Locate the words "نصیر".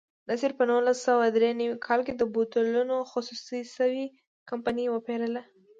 0.29-0.51